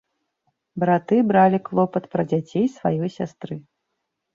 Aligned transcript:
Браты 0.83 1.19
бралі 1.29 1.57
клопат 1.69 2.03
пра 2.17 2.29
дзяцей 2.35 2.67
сваёй 2.81 3.09
сястры. 3.23 3.65